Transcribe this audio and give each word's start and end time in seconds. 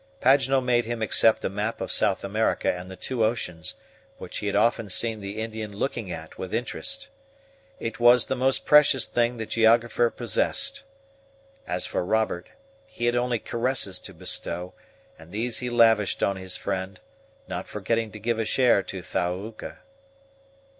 Paganel 0.19 0.61
made 0.65 0.85
him 0.85 1.03
accept 1.03 1.45
a 1.45 1.47
map 1.49 1.79
of 1.79 1.91
South 1.91 2.23
America 2.23 2.73
and 2.73 2.89
the 2.89 2.95
two 2.95 3.23
oceans, 3.23 3.75
which 4.17 4.39
he 4.39 4.47
had 4.47 4.55
often 4.55 4.89
seen 4.89 5.19
the 5.21 5.39
Indian 5.39 5.71
looking 5.73 6.11
at 6.11 6.39
with 6.39 6.55
interest. 6.55 7.09
It 7.79 7.99
was 7.99 8.25
the 8.25 8.35
most 8.35 8.65
precious 8.65 9.05
thing 9.05 9.37
the 9.37 9.45
geographer 9.45 10.09
possessed. 10.09 10.81
As 11.67 11.85
for 11.85 12.03
Robert, 12.03 12.49
he 12.89 13.05
had 13.05 13.15
only 13.15 13.37
caresses 13.37 13.99
to 13.99 14.13
bestow, 14.15 14.73
and 15.19 15.31
these 15.31 15.59
he 15.59 15.69
lavished 15.69 16.23
on 16.23 16.35
his 16.35 16.55
friend, 16.55 16.99
not 17.47 17.67
forgetting 17.67 18.09
to 18.09 18.19
give 18.19 18.39
a 18.39 18.45
share 18.45 18.81
to 18.81 19.03
Thaouka. 19.03 19.77